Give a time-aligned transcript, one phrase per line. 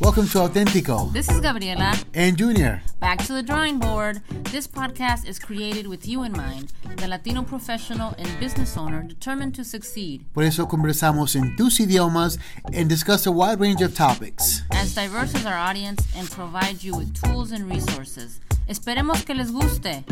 [0.00, 1.94] Welcome to Auténtico This is Gabriela.
[2.14, 2.82] and Junior.
[3.00, 4.20] Back to the drawing board.
[4.50, 9.54] This podcast is created with you in mind, the Latino professional and business owner determined
[9.56, 10.24] to succeed.
[10.34, 12.38] Por eso conversamos en tus idiomas
[12.72, 14.62] and discuss a wide range of topics.
[14.72, 18.40] As diverse as our audience and provide you with tools and resources.
[18.68, 20.04] Esperemos que les guste.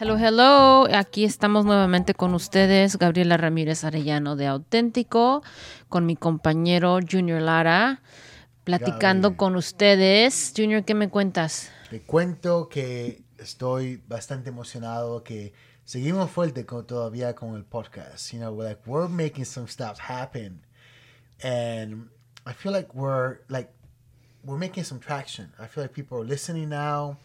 [0.00, 0.88] Hello, hello.
[0.92, 5.44] Aquí estamos nuevamente con ustedes, Gabriela Ramírez Arellano de Auténtico,
[5.88, 8.02] con mi compañero Junior Lara,
[8.64, 10.52] platicando con ustedes.
[10.56, 11.70] Junior, ¿qué me cuentas?
[11.90, 15.52] Te cuento que estoy bastante emocionado que
[15.84, 18.32] seguimos fuerte con, todavía con el podcast.
[18.32, 20.66] You know, we're like we're making some stuff happen,
[21.40, 22.08] and
[22.44, 23.70] I feel like we're like
[24.44, 25.52] we're making some traction.
[25.56, 27.18] I feel like people are listening now,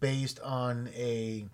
[0.00, 1.44] based on a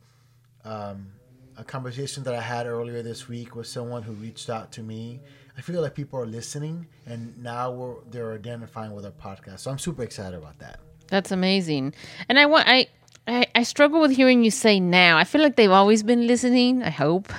[0.64, 1.08] um,
[1.56, 5.20] a conversation that I had earlier this week with someone who reached out to me.
[5.56, 9.60] I feel like people are listening, and now they're identifying with our podcast.
[9.60, 10.80] So I'm super excited about that.
[11.08, 11.94] That's amazing.
[12.28, 12.88] And I want I,
[13.28, 15.16] I I struggle with hearing you say now.
[15.16, 16.82] I feel like they've always been listening.
[16.82, 17.32] I hope.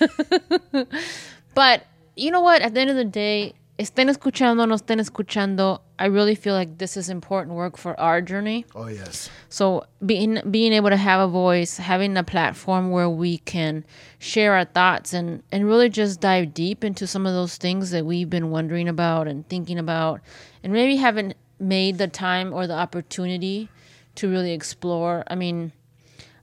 [1.54, 1.86] but
[2.16, 2.62] you know what?
[2.62, 5.80] At the end of the day, estén escuchando, no estén escuchando.
[5.98, 8.66] I really feel like this is important work for our journey.
[8.74, 9.30] Oh yes.
[9.48, 13.84] So being being able to have a voice, having a platform where we can
[14.18, 18.04] share our thoughts and and really just dive deep into some of those things that
[18.04, 20.20] we've been wondering about and thinking about,
[20.62, 23.68] and maybe haven't made the time or the opportunity
[24.16, 25.24] to really explore.
[25.28, 25.72] I mean,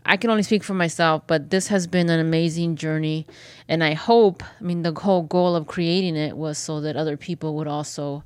[0.08, 3.28] I can only speak for myself, but this has been an amazing journey,
[3.68, 4.42] and I hope.
[4.42, 8.24] I mean, the whole goal of creating it was so that other people would also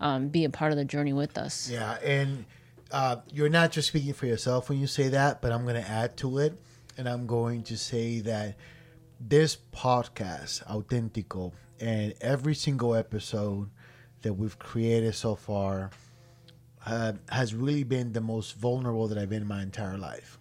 [0.00, 1.68] um, be a part of the journey with us.
[1.68, 2.44] Yeah, and
[2.92, 5.90] uh, you're not just speaking for yourself when you say that, but I'm going to
[5.90, 6.56] add to it,
[6.96, 8.56] and I'm going to say that
[9.18, 13.70] this podcast, Auténtico, and every single episode
[14.22, 15.90] that we've created so far
[16.86, 20.38] uh, has really been the most vulnerable that I've been in my entire life.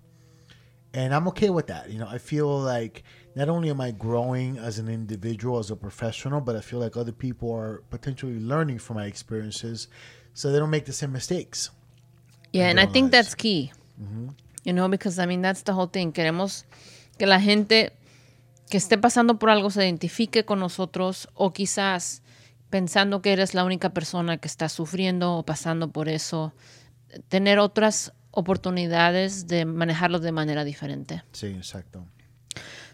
[0.94, 1.90] And I'm okay with that.
[1.90, 3.04] You know, I feel like
[3.36, 6.96] not only am I growing as an individual, as a professional, but I feel like
[6.96, 9.88] other people are potentially learning from my experiences
[10.34, 11.72] so they don't make the same mistakes.
[12.52, 13.12] Yeah, and I think realize.
[13.12, 13.72] that's key.
[14.02, 14.30] Mm-hmm.
[14.64, 16.12] You know, because I mean that's the whole thing.
[16.12, 16.66] Queremos
[17.18, 17.92] que la gente
[18.70, 22.22] que esté pasando por algo se identifique con nosotros o quizás
[22.70, 26.54] pensando que eres la única persona que está sufriendo o pasando por eso,
[27.28, 31.22] tener otras oportunidades de manejarlo de manera diferente.
[31.32, 32.06] Sí, exacto.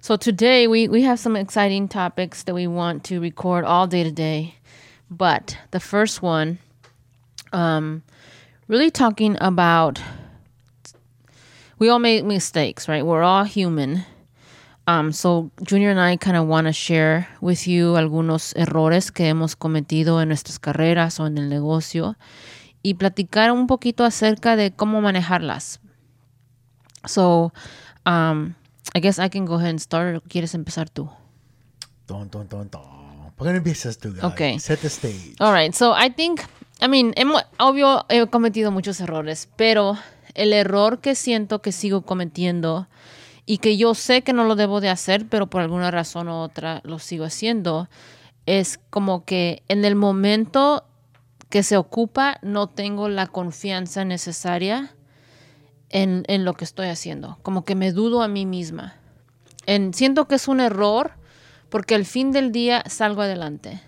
[0.01, 4.03] So today we, we have some exciting topics that we want to record all day
[4.03, 4.55] today.
[5.09, 6.59] But the first one,
[7.51, 8.03] um,
[8.67, 9.99] really talking about
[11.79, 13.05] we all make mistakes, right?
[13.05, 14.03] We're all human.
[14.87, 19.25] Um, so Junior and I kind of want to share with you algunos errores que
[19.25, 22.15] hemos cometido en nuestras carreras o en el negocio
[22.81, 25.79] y platicar un poquito acerca de cómo manejarlas.
[27.05, 27.53] So,
[28.05, 28.53] um,
[28.93, 30.17] I guess I can go ahead and start.
[30.17, 31.09] ¿O ¿Quieres empezar tú?
[32.07, 33.31] Don, don, don, don.
[33.35, 34.33] ¿Por qué no empiezas tú, Gaby?
[34.33, 34.59] Okay.
[34.59, 35.35] Set the stage.
[35.39, 36.41] All right, so I think,
[36.81, 39.97] I mean, hemo- obvio he cometido muchos errores, pero
[40.33, 42.87] el error que siento que sigo cometiendo
[43.45, 46.33] y que yo sé que no lo debo de hacer, pero por alguna razón u
[46.33, 47.87] otra lo sigo haciendo,
[48.45, 50.83] es como que en el momento
[51.49, 54.95] que se ocupa no tengo la confianza necesaria
[55.89, 57.39] en, en lo que estoy haciendo.
[57.41, 58.95] Como que me dudo a mí misma.
[59.65, 61.13] En, siento que es un error
[61.69, 63.81] porque al fin del día salgo adelante.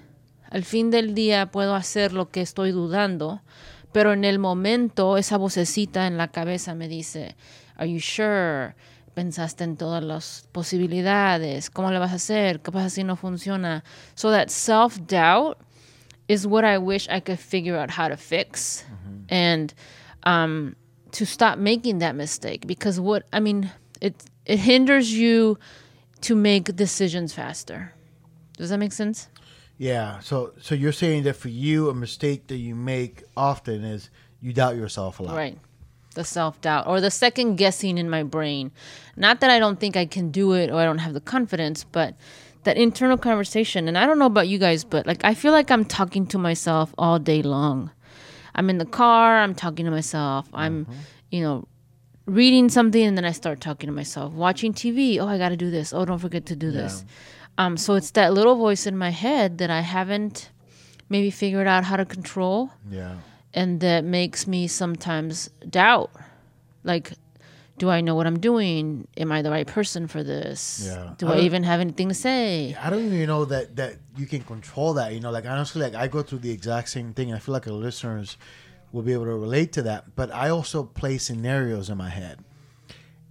[0.49, 3.41] Al fin del día puedo hacer lo que estoy dudando,
[3.91, 7.35] pero en el momento esa vocecita en la cabeza me dice,
[7.77, 8.75] ¿Are you sure?
[9.13, 11.69] ¿Pensaste en todas las posibilidades?
[11.69, 12.61] ¿Cómo le vas a hacer?
[12.61, 13.83] ¿Qué pasa si no funciona?
[14.15, 15.57] So that self-doubt
[16.31, 18.85] is what I wish I could figure out how to fix
[19.27, 19.73] and
[20.23, 20.75] um,
[21.11, 23.69] to stop making that mistake because what I mean
[23.99, 24.15] it
[24.45, 25.57] it hinders you
[26.21, 27.93] to make decisions faster.
[28.57, 29.27] Does that make sense?
[29.77, 30.19] Yeah.
[30.19, 34.09] So, so you're saying that for you, a mistake that you make often is
[34.39, 35.35] you doubt yourself a lot.
[35.35, 35.57] Right.
[36.13, 38.71] The self doubt or the second guessing in my brain.
[39.15, 41.83] Not that I don't think I can do it or I don't have the confidence,
[41.83, 42.15] but
[42.63, 43.87] that internal conversation.
[43.87, 46.37] And I don't know about you guys, but like I feel like I'm talking to
[46.37, 47.91] myself all day long.
[48.55, 50.47] I'm in the car, I'm talking to myself.
[50.53, 50.85] I'm,
[51.31, 51.67] you know,
[52.25, 54.33] reading something and then I start talking to myself.
[54.33, 55.93] Watching TV, oh, I got to do this.
[55.93, 57.05] Oh, don't forget to do this.
[57.57, 60.49] Um, so it's that little voice in my head that I haven't
[61.09, 63.15] maybe figured out how to control Yeah.
[63.53, 66.09] and that makes me sometimes doubt
[66.83, 67.11] like
[67.77, 69.07] do I know what I'm doing?
[69.17, 70.83] Am I the right person for this?
[70.85, 71.13] Yeah.
[71.17, 72.75] Do I I, even have anything to say?
[72.79, 75.13] I don't even know that that you can control that.
[75.13, 77.29] You know, like honestly, like I go through the exact same thing.
[77.29, 78.37] And I feel like our listeners
[78.91, 80.15] will be able to relate to that.
[80.15, 82.43] But I also play scenarios in my head,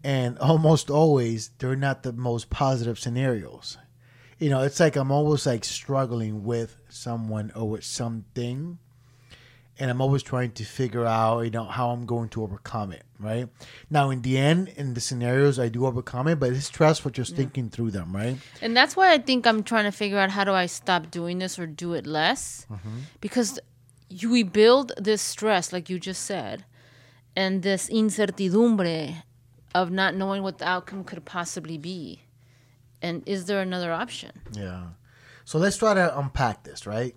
[0.03, 3.79] and almost always they're not the most positive scenarios.
[4.39, 8.79] You know, it's like I'm always like struggling with someone or with something,
[9.81, 13.03] and I'm always trying to figure out, you know, how I'm going to overcome it.
[13.19, 13.49] Right
[13.89, 17.35] now, in the end, in the scenarios, I do overcome it, but it's stressful just
[17.35, 18.15] thinking through them.
[18.15, 18.37] Right.
[18.61, 21.39] And that's why I think I'm trying to figure out how do I stop doing
[21.39, 22.67] this or do it less.
[23.23, 23.59] Because
[24.11, 26.65] you, we build this stress, like you just said,
[27.35, 29.23] and this incertidumbre
[29.75, 32.23] of not knowing what the outcome could possibly be.
[33.01, 34.33] And is there another option?
[34.53, 34.89] Yeah.
[35.47, 37.15] So let's try to unpack this, right?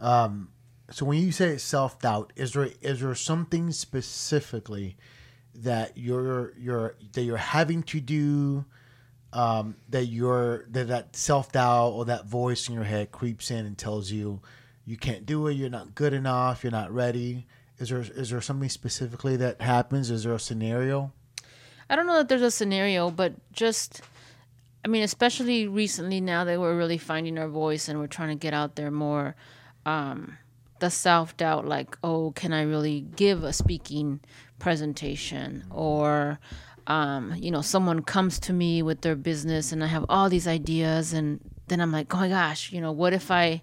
[0.00, 0.48] Um,
[0.90, 4.96] so when you say self doubt, is there is there something specifically
[5.54, 8.64] that you're you're that you're having to do
[9.32, 13.66] um, that you're that that self doubt or that voice in your head creeps in
[13.66, 14.40] and tells you
[14.84, 17.46] you can't do it, you're not good enough, you're not ready.
[17.78, 20.10] Is there is there something specifically that happens?
[20.10, 21.12] Is there a scenario?
[21.88, 24.02] I don't know that there's a scenario, but just,
[24.84, 28.34] I mean, especially recently now that we're really finding our voice and we're trying to
[28.34, 29.36] get out there more,
[29.84, 30.36] um,
[30.78, 34.20] the self doubt, like, oh, can I really give a speaking
[34.58, 35.64] presentation?
[35.70, 36.38] Or,
[36.86, 40.46] um, you know, someone comes to me with their business and I have all these
[40.46, 43.62] ideas, and then I'm like, oh my gosh, you know, what if I,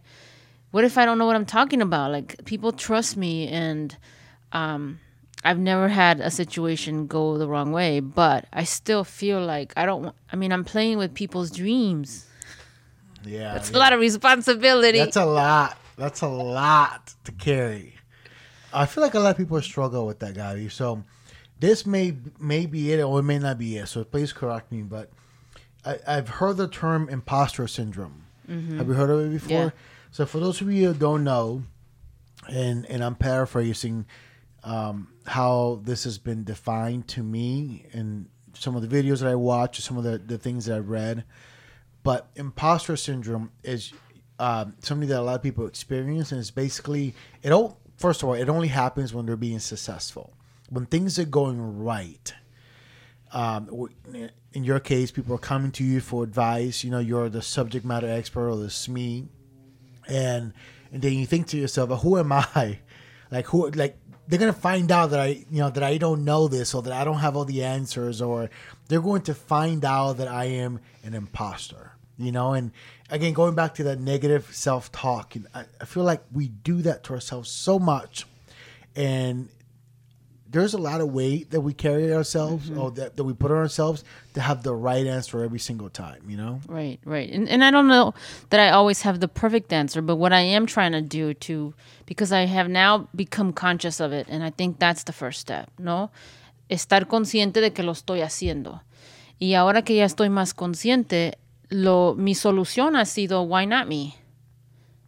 [0.72, 2.12] what if I don't know what I'm talking about?
[2.12, 3.96] Like, people trust me and,
[4.52, 5.00] um,
[5.46, 9.86] I've never had a situation go the wrong way, but I still feel like I
[9.86, 10.16] don't.
[10.32, 12.26] I mean, I'm playing with people's dreams.
[13.26, 13.78] Yeah, It's yeah.
[13.78, 15.00] a lot of responsibility.
[15.00, 15.78] That's a lot.
[15.98, 17.96] That's a lot to carry.
[18.74, 20.72] I feel like a lot of people struggle with that, Gabi.
[20.72, 21.04] So
[21.60, 23.88] this may may be it, or it may not be it.
[23.88, 24.82] So please correct me.
[24.82, 25.12] But
[25.86, 28.26] I, I've heard the term imposter syndrome.
[28.78, 29.52] Have you heard of it before?
[29.52, 29.70] Yeah.
[30.12, 31.64] So for those of you who don't know,
[32.50, 34.06] and and I'm paraphrasing
[34.64, 39.36] um, how this has been defined to me in some of the videos that I
[39.36, 41.24] watch, some of the, the things that I read.
[42.04, 43.94] But imposter syndrome is
[44.44, 47.14] um, something that a lot of people experience, and it's basically
[47.44, 47.54] it.
[47.54, 50.34] All first of all, it only happens when they're being successful,
[50.70, 52.34] when things are going right.
[53.32, 53.90] Um,
[54.52, 56.84] in your case, people are coming to you for advice.
[56.84, 59.28] You know, you're the subject matter expert or the SME,
[60.10, 60.52] and
[60.92, 62.80] and then you think to yourself, "Who am I?
[63.32, 63.72] Like who?
[63.72, 63.98] Like
[64.28, 66.94] they're gonna find out that I, you know, that I don't know this or that
[66.94, 68.52] I don't have all the answers, or
[68.90, 72.72] they're going to find out that I am an imposter." You know, and
[73.10, 77.04] again, going back to that negative self-talk, and I, I feel like we do that
[77.06, 78.26] to ourselves so much,
[78.96, 79.50] and
[80.54, 82.80] there's a lot of weight that we carry ourselves mm-hmm.
[82.80, 84.04] or that, that we put on ourselves
[84.36, 86.62] to have the right answer every single time, you know?
[86.68, 87.28] Right, right.
[87.32, 88.14] And, and I don't know
[88.52, 91.74] that I always have the perfect answer, but what I am trying to do to,
[92.06, 95.72] because I have now become conscious of it, and I think that's the first step,
[95.80, 96.12] ¿no?
[96.70, 98.82] Estar consciente de que lo estoy haciendo.
[99.40, 101.34] Y ahora que ya estoy más consciente,
[101.74, 104.14] lo, mi solución ha sido, why not me?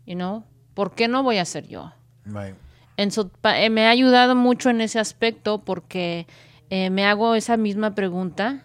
[0.06, 0.44] You know?
[0.73, 1.94] ¿Por qué no voy a ser yo?
[2.25, 2.56] Right.
[2.97, 6.27] En so- pa- eh, me ha ayudado mucho en ese aspecto porque
[6.69, 8.63] eh, me hago esa misma pregunta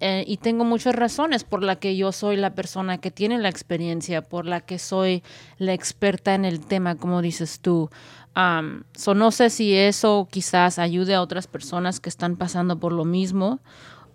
[0.00, 3.48] eh, y tengo muchas razones por la que yo soy la persona que tiene la
[3.48, 5.22] experiencia, por la que soy
[5.58, 7.90] la experta en el tema, como dices tú.
[8.34, 12.92] Am, so no sé si eso quizás ayude a otras personas que están pasando por
[12.92, 13.58] lo mismo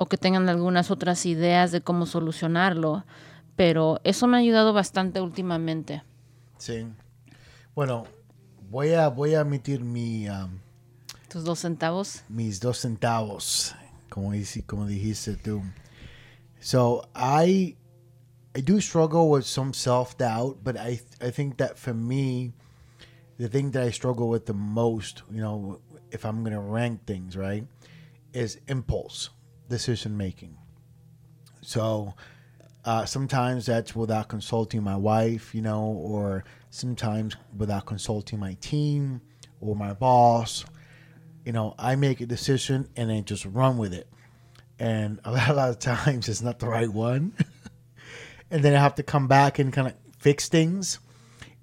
[0.04, 3.06] o que tengan algunas otras ideas de cómo solucionarlo,
[3.56, 6.04] pero eso me ha ayudado bastante últimamente.
[6.58, 6.88] Sí.
[7.74, 8.04] Bueno,
[8.70, 10.60] voy a, voy a emitir mi, um,
[11.30, 12.24] Tus dos centavos.
[12.28, 13.74] mis dos centavos,
[14.10, 15.62] como, dici- como dijiste tú.
[16.60, 17.78] So I,
[18.56, 22.52] I do struggle with some self-doubt, but I, I think that for me,
[23.38, 25.80] the thing that I struggle with the most, you know,
[26.12, 27.66] if I'm going to rank things, right,
[28.34, 29.30] is impulse,
[29.74, 30.56] decision making.
[31.62, 32.14] So
[32.86, 39.22] uh, sometimes that's without consulting my wife, you know, or sometimes without consulting my team
[39.62, 40.66] or my boss.
[41.46, 44.08] You know, I make a decision and then just run with it.
[44.78, 47.34] And a lot, a lot of times it's not the right one.
[48.52, 51.00] and then I have to come back and kind of fix things.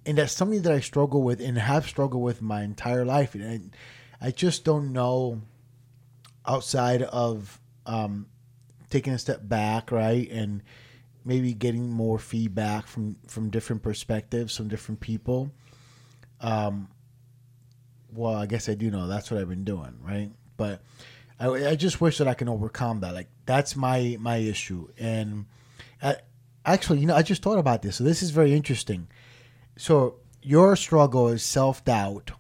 [0.05, 3.35] And that's something that I struggle with and have struggled with my entire life.
[3.35, 3.73] And
[4.21, 5.43] I, I just don't know
[6.47, 8.27] outside of um,
[8.91, 10.63] taking a step back, right, and
[11.25, 15.51] maybe getting more feedback from from different perspectives, from different people.
[16.41, 16.89] Um,
[18.13, 20.31] well, I guess I do know that's what I've been doing, right?
[20.57, 20.83] But
[21.39, 23.15] I, I just wish that I can overcome that.
[23.15, 24.89] Like that's my my issue.
[24.99, 25.47] And
[26.03, 26.15] uh,
[26.65, 27.97] actually, you know, I just thought about this.
[27.97, 29.09] So this is very interesting.
[29.77, 32.33] So your struggle is self doubt.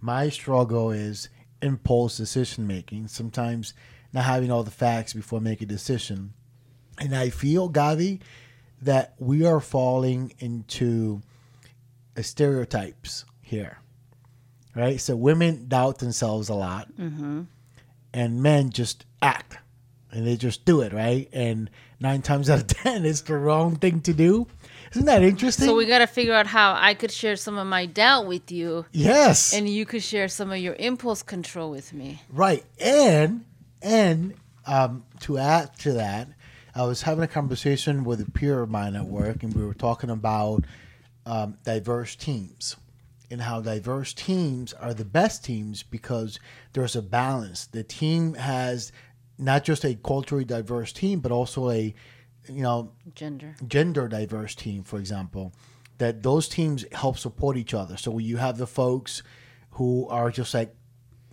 [0.00, 1.28] My struggle is
[1.62, 3.08] impulse decision making.
[3.08, 3.74] Sometimes
[4.12, 6.32] not having all the facts before making a decision.
[6.98, 8.20] And I feel, Gabi,
[8.82, 11.22] that we are falling into
[12.20, 13.78] stereotypes here.
[14.74, 15.00] Right?
[15.00, 17.42] So women doubt themselves a lot, mm-hmm.
[18.12, 19.58] and men just act
[20.16, 21.28] and they just do it, right?
[21.32, 21.70] And
[22.00, 24.46] nine times out of ten, it's the wrong thing to do.
[24.92, 25.66] Isn't that interesting?
[25.66, 28.50] So we got to figure out how I could share some of my doubt with
[28.50, 29.52] you yes.
[29.52, 32.22] and you could share some of your impulse control with me.
[32.30, 32.64] Right.
[32.80, 33.44] And
[33.82, 34.34] and
[34.66, 36.28] um, to add to that,
[36.74, 39.74] I was having a conversation with a peer of mine at work, and we were
[39.74, 40.64] talking about
[41.24, 42.76] um, diverse teams
[43.30, 46.38] and how diverse teams are the best teams because
[46.74, 47.66] there's a balance.
[47.66, 48.92] The team has
[49.38, 51.94] not just a culturally diverse team, but also a
[52.48, 53.56] you know Gender.
[53.66, 55.52] gender diverse team, for example,
[55.98, 57.96] that those teams help support each other.
[57.96, 59.22] So you have the folks
[59.72, 60.75] who are just like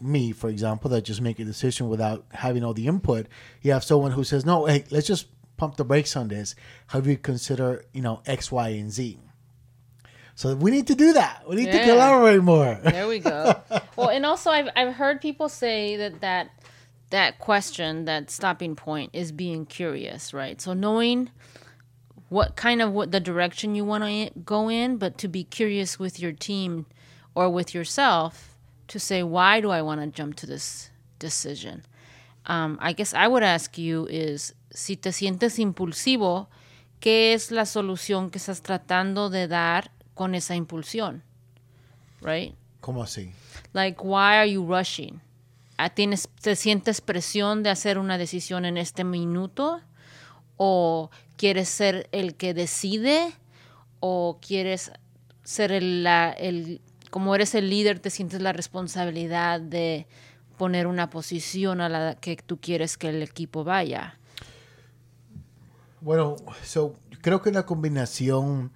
[0.03, 3.27] me, for example, that just make a decision without having all the input,
[3.61, 6.55] you have someone who says, "No, hey, let's just pump the brakes on this.
[6.87, 9.17] Have you consider you know X, Y, and Z?"
[10.35, 11.47] So we need to do that.
[11.47, 11.83] We need to Yeah.
[11.85, 12.79] collaborate more.
[12.81, 13.55] There we go.
[13.95, 16.49] well, and also I've I've heard people say that that
[17.11, 20.59] that question, that stopping point, is being curious, right?
[20.59, 21.29] So knowing
[22.29, 25.99] what kind of what the direction you want to go in, but to be curious
[25.99, 26.87] with your team
[27.35, 28.52] or with yourself
[28.93, 31.83] to say why do I want to jump to this decision.
[32.45, 36.47] Um, I guess I would ask you is si te sientes impulsivo,
[36.99, 41.23] ¿qué es la solución que estás tratando de dar con esa impulsión?
[42.21, 42.53] Right?
[42.81, 43.31] ¿Cómo así?
[43.73, 45.21] Like, why are you rushing?
[45.77, 49.81] Ah, ¿Tienes, ¿Te sientes presión de hacer una decisión en este minuto?
[50.57, 53.33] ¿O quieres ser el que decide?
[53.99, 54.91] ¿O quieres
[55.43, 56.81] ser el, la- el-
[57.13, 60.07] como eres el líder, te sientes la responsabilidad de
[60.57, 64.17] poner una posición a la que tú quieres que el equipo vaya?
[66.01, 68.71] Bueno, so, creo que una combinación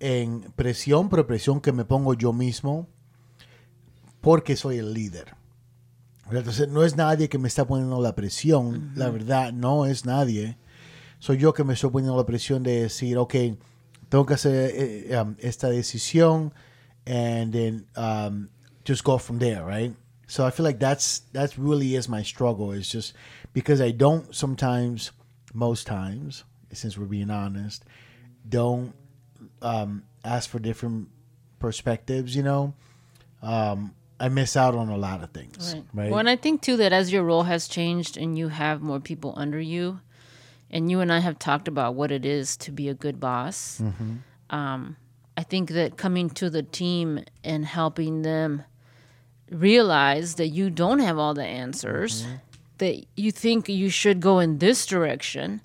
[0.00, 2.88] en presión, pero presión que me pongo yo mismo
[4.20, 5.36] porque soy el líder.
[6.28, 10.58] Entonces, no es nadie que me está poniendo la presión, la verdad, no es nadie.
[11.20, 13.34] Soy yo que me estoy poniendo la presión de decir, ok,
[14.08, 16.52] tengo que hacer eh, um, esta decisión
[17.06, 18.48] and then um,
[18.84, 19.94] just go from there, right?
[20.26, 22.72] So I feel like that's that's really is my struggle.
[22.72, 23.12] It's just
[23.52, 25.12] because I don't sometimes,
[25.54, 27.84] most times, since we're being honest,
[28.48, 28.92] don't
[29.62, 31.08] um, ask for different
[31.60, 32.34] perspectives.
[32.34, 32.74] You know,
[33.40, 36.10] um, I miss out on a lot of things, right?
[36.10, 38.98] Well, and I think too that as your role has changed and you have more
[38.98, 40.00] people under you,
[40.72, 43.80] and you and I have talked about what it is to be a good boss.
[44.50, 44.96] Um,
[45.36, 48.64] I think that coming to the team and helping them
[49.50, 52.34] realize that you don't have all the answers, mm-hmm.
[52.78, 55.60] that you think you should go in this direction,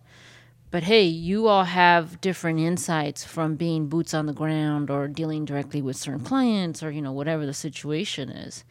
[0.71, 5.43] but hey, you all have different insights from being boots on the ground or dealing
[5.43, 8.63] directly with certain clients or you know whatever the situation is.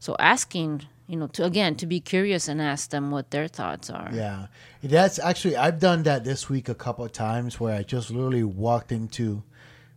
[0.00, 3.88] So asking, you know, to again to be curious and ask them what their thoughts
[3.88, 4.10] are.
[4.12, 4.46] Yeah,
[4.82, 8.42] that's actually I've done that this week a couple of times where I just literally
[8.42, 9.44] walked into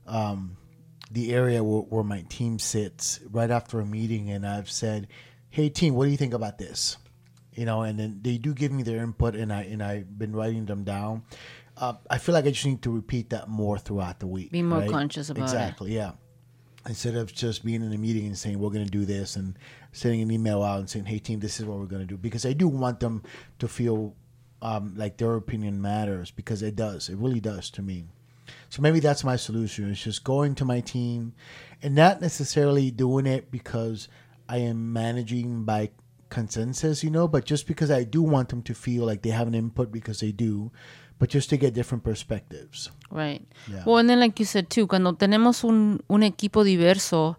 [0.08, 0.58] um,
[1.12, 5.08] the area where, where my team sits right after a meeting, and I've said,
[5.50, 6.98] "Hey, team, what do you think about this?"
[7.54, 10.36] You know, and then they do give me their input, and I and I've been
[10.36, 11.24] writing them down.
[11.76, 14.52] Uh, I feel like I just need to repeat that more throughout the week.
[14.52, 14.90] Be more right?
[14.90, 15.44] conscious about it.
[15.44, 16.14] exactly, yeah.
[16.88, 19.60] Instead of just being in a meeting and saying we're going to do this and
[19.92, 22.18] sending an email out and saying, "Hey, team, this is what we're going to do,"
[22.18, 23.24] because I do want them
[23.60, 24.16] to feel
[24.62, 27.10] um, like their opinion matters because it does.
[27.10, 28.06] It really does to me.
[28.70, 29.92] So maybe that's my solution.
[29.92, 31.34] It's just going to my team
[31.82, 34.08] and not necessarily doing it because
[34.50, 35.92] I am managing by
[36.30, 39.48] consensus, you know, but just because I do want them to feel like they have
[39.48, 40.72] an input because they do,
[41.20, 42.92] but just to get different perspectives.
[43.10, 43.46] Right.
[43.68, 43.84] Yeah.
[43.86, 47.38] Well, and then like you said too, cuando tenemos un, un equipo diverso,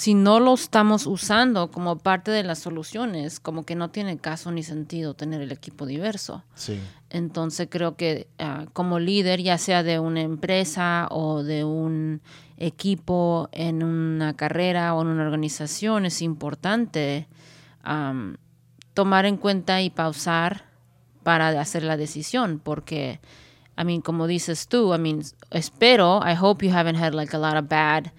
[0.00, 4.50] si no lo estamos usando como parte de las soluciones, como que no tiene caso
[4.50, 6.42] ni sentido tener el equipo diverso.
[6.54, 6.80] Sí.
[7.10, 12.22] Entonces creo que ah, como líder, ya sea de una empresa o de un
[12.56, 17.28] equipo en una carrera o en una organización, es importante
[18.94, 20.64] tomar en cuenta y pausar
[21.22, 23.20] para hacer la decisión, porque,
[23.78, 27.38] I mean, como dices tú, I mean, espero, I hope you haven't had like a
[27.38, 28.12] lot of bad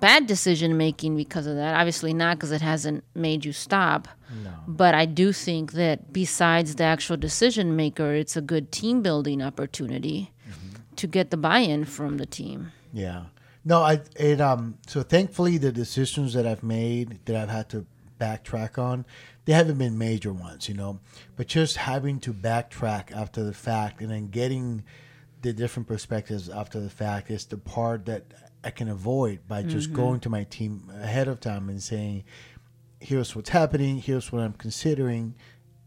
[0.00, 1.76] bad decision making because of that.
[1.76, 4.08] Obviously not because it hasn't made you stop.
[4.42, 4.52] No.
[4.66, 9.42] But I do think that besides the actual decision maker, it's a good team building
[9.42, 10.32] opportunity
[10.96, 12.72] to get the buy-in from the team.
[12.92, 13.24] Yeah.
[13.64, 17.86] No, I it um so thankfully the decisions that I've made that I've had to
[18.18, 19.04] backtrack on,
[19.44, 21.00] they haven't been major ones, you know.
[21.36, 24.84] But just having to backtrack after the fact and then getting
[25.42, 28.24] the different perspectives after the fact is the part that
[28.62, 32.24] I can avoid by just going to my team ahead of time and saying,
[33.00, 35.34] here's what's happening, here's what I'm considering.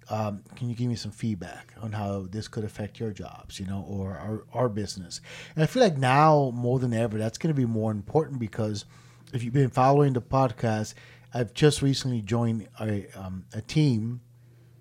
[0.09, 3.65] Um, can you give me some feedback on how this could affect your jobs, you
[3.65, 5.21] know, or our, our business?
[5.55, 8.85] And I feel like now more than ever, that's going to be more important because
[9.33, 10.95] if you've been following the podcast,
[11.33, 14.21] I've just recently joined a, um, a team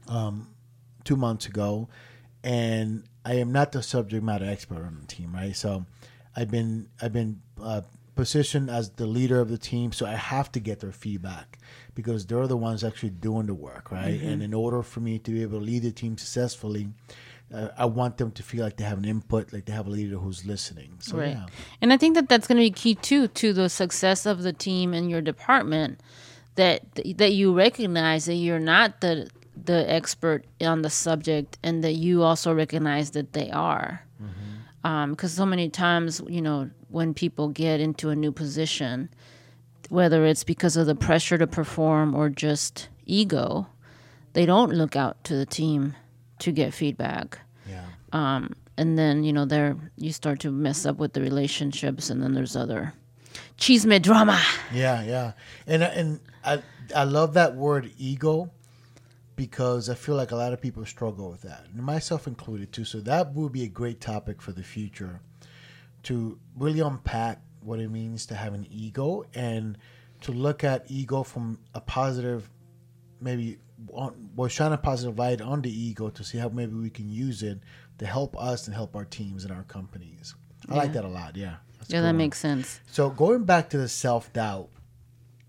[0.09, 0.49] um,
[1.05, 1.89] two months ago,
[2.43, 5.55] and I am not the subject matter expert on the team, right?
[5.55, 5.87] So
[6.37, 7.83] I've been I've been uh,
[8.15, 11.59] positioned as the leader of the team, so I have to get their feedback
[11.95, 14.21] because they're the ones actually doing the work, right?
[14.21, 16.89] And in order for me to be able to lead the team successfully,
[17.53, 19.91] uh, I want them to feel like they have an input, like they have a
[19.91, 20.97] leader who's listening.
[21.01, 21.31] So Right.
[21.31, 21.47] yeah,
[21.81, 24.53] And I think that that's going to be key too to the success of the
[24.53, 26.01] team and your department
[26.55, 26.83] that
[27.17, 29.29] that you recognize that you're not the
[29.65, 34.05] the expert on the subject and that you also recognize that they are.
[34.85, 39.09] Um, because so many times, you know, when people get into a new position,
[39.89, 43.69] whether it's because of the pressure to perform or just ego,
[44.33, 45.95] they don't look out to the team
[46.41, 47.39] to get feedback.
[47.69, 47.85] Yeah.
[48.13, 52.23] Um, and then you know there you start to mess up with the relationships and
[52.23, 52.95] then there's other
[53.59, 54.41] chisme drama.
[54.73, 55.33] Yeah, yeah,
[55.67, 56.63] and and I
[56.95, 58.51] I love that word ego
[59.47, 62.85] because I feel like a lot of people struggle with that, and myself included too.
[62.85, 65.21] So that would be a great topic for the future
[66.05, 69.77] to really unpack what it means to have an ego and
[70.21, 72.49] to look at ego from a positive,
[73.21, 73.59] maybe
[73.93, 77.11] on, well, shine a positive light on the ego to see how maybe we can
[77.11, 77.59] use it
[77.99, 80.37] to help us and help our teams and our companies.
[80.69, 81.37] I like that a lot.
[81.37, 81.57] Yeah.
[81.89, 84.69] Yeah that makes sense So going back to the self doubt,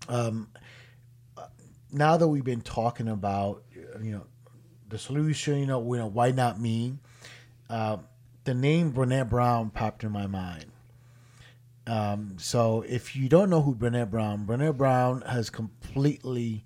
[0.08, 0.48] um,
[1.94, 3.62] now that we've been talking about,
[4.02, 4.26] you know,
[4.88, 6.98] the solution, you know, you know, why not me?
[7.68, 7.98] Uh,
[8.44, 10.66] the name Brené Brown popped in my mind.
[11.86, 16.64] Um, so if you don't know who Brené Brown, Brené Brown has completely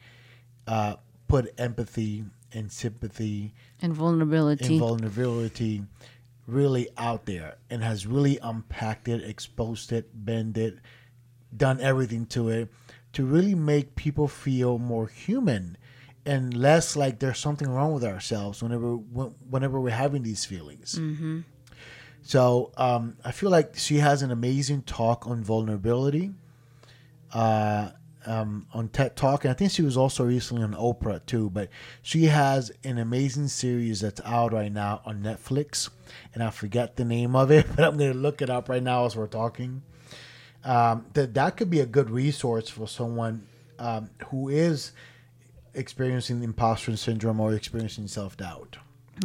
[0.66, 5.82] uh, put empathy and sympathy and vulnerability and vulnerability
[6.46, 10.78] really out there and has really unpacked it, exposed it, bent it,
[11.54, 12.68] done everything to it
[13.12, 15.76] to really make people feel more human
[16.28, 20.98] and less like there's something wrong with ourselves whenever whenever we're having these feelings.
[22.22, 26.32] So um, I feel like she has an amazing talk on vulnerability
[27.32, 27.92] uh,
[28.26, 31.48] um, on TED Talk, and I think she was also recently on Oprah too.
[31.48, 31.70] But
[32.02, 35.88] she has an amazing series that's out right now on Netflix,
[36.34, 38.82] and I forget the name of it, but I'm going to look it up right
[38.82, 39.82] now as we're talking.
[40.62, 43.46] Um, that that could be a good resource for someone
[43.78, 44.92] um, who is
[45.78, 48.76] experiencing imposter syndrome or experiencing self doubt.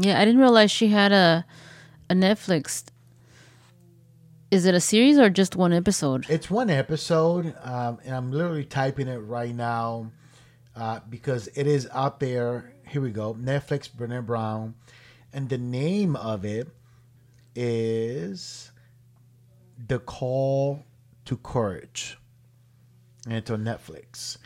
[0.01, 1.45] yeah i didn't realize she had a
[2.09, 2.85] a netflix
[4.51, 8.65] is it a series or just one episode It's one episode, um, and I'm literally
[8.65, 10.11] typing it right now
[10.75, 12.71] uh, because it is out there.
[12.87, 14.75] Here we go Netflix, Brené Brown.
[15.33, 16.67] And the name of it
[17.55, 18.71] is
[19.87, 20.83] The Call
[21.25, 22.19] to Courage.
[23.25, 24.37] And it's on Netflix.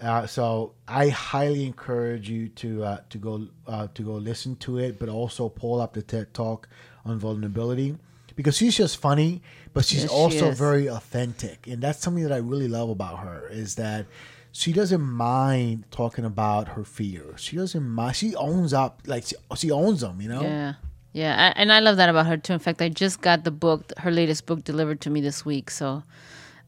[0.00, 4.78] Uh, so I highly encourage you to uh, to go uh, to go listen to
[4.78, 6.68] it, but also pull up the TED Talk
[7.04, 7.96] on vulnerability
[8.34, 9.42] because she's just funny,
[9.74, 10.58] but she's Yes, also is.
[10.58, 14.06] very authentic, and that's something that I really love about her is that
[14.52, 17.40] she doesn't mind talking about her fears.
[17.42, 18.16] She doesn't mind.
[18.16, 20.20] She owns up, like she, she owns them.
[20.20, 20.42] You know.
[20.42, 20.74] yeah
[21.12, 23.50] yeah I, and i love that about her too in fact i just got the
[23.50, 26.04] book her latest book delivered to me this week so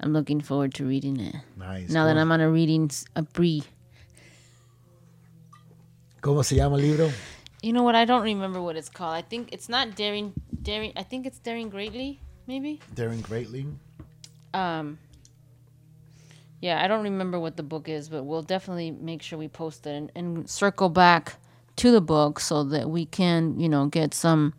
[0.03, 1.91] i'm looking forward to reading it Nice.
[1.91, 3.63] now that i'm on a reading s- a spree
[6.23, 7.11] ¿Cómo se llama el libro?
[7.63, 7.95] You know what?
[7.97, 9.15] I don't remember what it's called.
[9.15, 10.93] I think it's not daring, daring.
[10.97, 12.81] I think it's daring greatly, maybe.
[12.95, 13.67] Daring Greatly.
[14.55, 14.99] Um.
[16.61, 19.85] Yeah, I don't remember what the book is, but we'll definitely make sure we post
[19.85, 21.35] it and, and circle back
[21.77, 24.55] to the book so that we can, you know, get some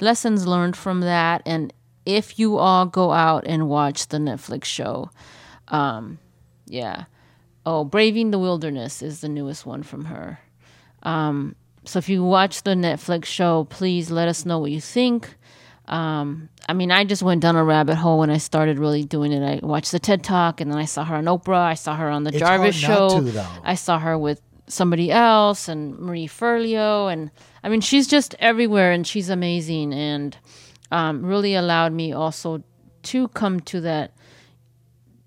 [0.00, 1.42] lessons learned from that.
[1.46, 1.72] And
[2.06, 5.10] if you all go out and watch the Netflix show,
[5.68, 6.18] um,
[6.66, 7.04] yeah.
[7.66, 10.38] Oh, Braving the Wilderness is the newest one from her.
[11.02, 15.36] Um, so if you watch the Netflix show, please let us know what you think.
[15.86, 19.32] Um, I mean, I just went down a rabbit hole when I started really doing
[19.32, 19.62] it.
[19.62, 21.58] I watched the TED Talk, and then I saw her on Oprah.
[21.58, 23.20] I saw her on the Chase Jarvis Show.
[23.20, 23.46] to.
[23.62, 27.30] I saw her with somebody else, and Marie Forleo, and
[27.62, 30.36] I mean, she's just everywhere, and she's amazing, and
[30.94, 32.62] um, really allowed me also
[33.02, 34.12] to come to that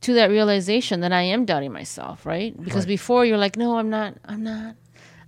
[0.02, 2.56] to that realization that I am doubting myself, right?
[2.64, 2.96] Because Right.
[2.96, 4.76] before you're like, no, I'm not, I'm not.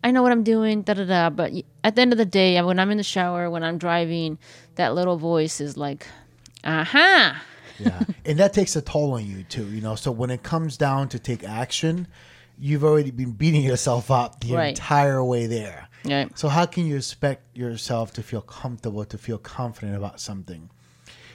[0.03, 1.29] I know what I'm doing, da da da.
[1.29, 1.51] But
[1.83, 4.37] at the end of the day, when I'm in the shower, when I'm driving,
[4.75, 6.07] that little voice is like,
[6.63, 7.41] aha.
[7.79, 10.77] yeah and that takes a toll on you too you know so when it comes
[10.77, 12.07] down to take action
[12.57, 14.69] you've already been beating yourself up the Right.
[14.69, 16.29] entire way there Yeah.
[16.35, 20.69] so how can you expect yourself to feel comfortable to feel confident about something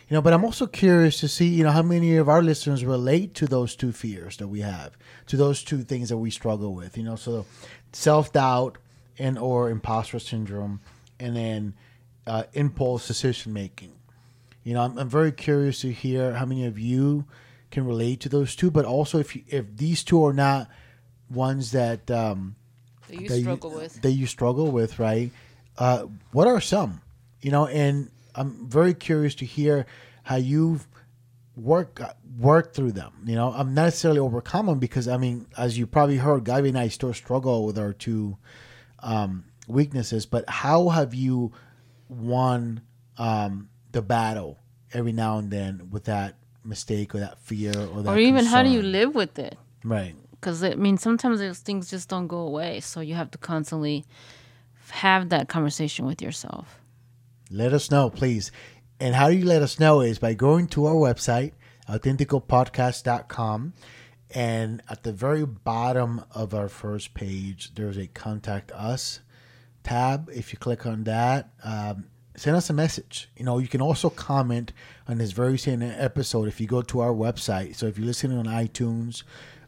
[0.08, 2.84] you know but i'm also curious to see you know how many of our listeners
[2.84, 4.96] relate to those two fears that we have
[5.26, 7.44] to those two things that we struggle with you know so
[7.92, 8.78] self-doubt
[9.18, 10.80] and or imposter syndrome
[11.20, 11.74] and then
[12.26, 13.92] uh, impulse decision making
[14.64, 17.26] you know, I'm, I'm very curious to hear how many of you
[17.70, 20.68] can relate to those two, but also if you, if these two are not
[21.28, 22.56] ones that um,
[23.08, 24.02] That you that struggle you, with.
[24.02, 25.30] that you struggle with, right?
[25.76, 27.02] Uh, what are some?
[27.40, 29.86] You know, and I'm very curious to hear
[30.22, 30.86] how you've
[31.56, 32.00] work
[32.38, 33.12] worked through them.
[33.24, 36.68] You know, I'm not necessarily overcome them because I mean, as you probably heard, Gabi
[36.68, 38.36] and I still struggle with our two
[39.00, 40.26] um, weaknesses.
[40.26, 41.52] But how have you
[42.08, 42.82] won
[43.18, 44.58] um, the battle
[44.92, 48.62] every now and then with that mistake or that fear or that or even how
[48.62, 49.56] do you live with it?
[49.84, 50.14] right?
[50.44, 52.80] Because I mean, sometimes those things just don't go away.
[52.80, 54.04] So you have to constantly
[54.90, 56.78] have that conversation with yourself.
[57.50, 58.52] Let us know, please.
[59.00, 61.52] And how do you let us know is by going to our website,
[61.88, 63.72] authenticopodcast.com.
[64.34, 69.20] And at the very bottom of our first page, there's a contact us
[69.82, 70.28] tab.
[70.34, 72.04] If you click on that, um,
[72.36, 73.30] send us a message.
[73.38, 74.74] You know, you can also comment
[75.08, 77.76] on this very same episode if you go to our website.
[77.76, 79.22] So if you're listening on iTunes,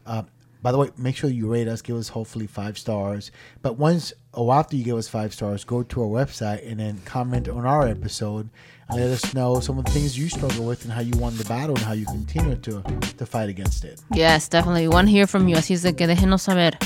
[0.05, 0.23] uh,
[0.67, 3.31] by the way, make sure you rate us, give us hopefully five stars.
[3.61, 6.99] But once or after you give us five stars, go to our website and then
[7.05, 8.49] comment on our episode
[8.89, 11.37] and let us know some of the things you struggle with and how you won
[11.37, 12.83] the battle and how you continue to,
[13.17, 14.01] to fight against it.
[14.13, 14.81] Yes, definitely.
[14.81, 15.55] We want to hear from you.
[15.55, 16.77] Así es que déjenos saber.